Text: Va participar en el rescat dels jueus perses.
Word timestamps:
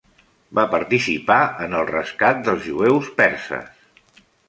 Va 0.59 0.63
participar 0.71 1.37
en 1.67 1.77
el 1.81 1.87
rescat 1.91 2.43
dels 2.51 2.67
jueus 2.73 3.15
perses. 3.23 4.23